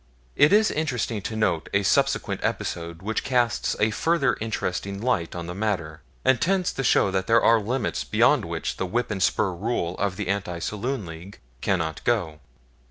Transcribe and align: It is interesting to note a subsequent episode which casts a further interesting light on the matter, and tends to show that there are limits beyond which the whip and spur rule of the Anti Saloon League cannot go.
It 0.35 0.51
is 0.51 0.71
interesting 0.71 1.21
to 1.21 1.35
note 1.35 1.69
a 1.75 1.83
subsequent 1.83 2.39
episode 2.43 3.03
which 3.03 3.23
casts 3.23 3.75
a 3.79 3.91
further 3.91 4.35
interesting 4.41 4.99
light 4.99 5.35
on 5.35 5.45
the 5.45 5.53
matter, 5.53 6.01
and 6.25 6.41
tends 6.41 6.73
to 6.73 6.83
show 6.83 7.11
that 7.11 7.27
there 7.27 7.43
are 7.43 7.59
limits 7.59 8.03
beyond 8.03 8.45
which 8.45 8.77
the 8.77 8.87
whip 8.87 9.11
and 9.11 9.21
spur 9.21 9.51
rule 9.53 9.95
of 9.99 10.15
the 10.15 10.27
Anti 10.27 10.57
Saloon 10.57 11.05
League 11.05 11.37
cannot 11.61 12.03
go. 12.03 12.39